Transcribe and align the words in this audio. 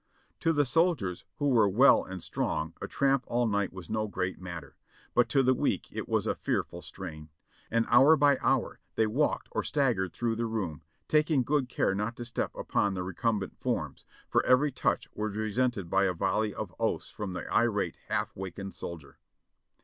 To 0.39 0.51
the 0.51 0.65
soldiers 0.65 1.25
who 1.35 1.49
were 1.49 1.69
well 1.69 2.03
and 2.03 2.23
strong 2.23 2.73
a 2.81 2.87
tramp 2.87 3.23
all 3.27 3.45
night 3.45 3.71
was 3.71 3.87
no 3.87 4.07
great 4.07 4.41
matter, 4.41 4.75
but 5.13 5.29
to 5.29 5.43
the 5.43 5.53
weak 5.53 5.93
it 5.95 6.09
was 6.09 6.25
a 6.25 6.33
fearful 6.33 6.81
strain, 6.81 7.29
and 7.69 7.85
hour 7.87 8.15
by 8.15 8.39
hour 8.41 8.79
they 8.95 9.05
walked 9.05 9.47
or 9.51 9.61
staggered 9.63 10.11
through 10.11 10.37
the 10.37 10.47
room, 10.47 10.81
taking 11.07 11.43
good 11.43 11.69
care 11.69 11.93
not 11.93 12.17
to 12.17 12.25
step 12.25 12.49
upon 12.55 12.95
the 12.95 13.03
recumbent 13.03 13.59
forms, 13.59 14.07
for 14.27 14.43
every 14.43 14.71
touch 14.71 15.07
was 15.13 15.35
resented 15.35 15.87
by 15.87 16.05
a 16.05 16.13
volley 16.15 16.51
of 16.51 16.73
oaths 16.79 17.11
from 17.11 17.33
the 17.33 17.47
irate, 17.53 17.97
half 18.07 18.35
wakened 18.35 18.73
soldier. 18.73 19.19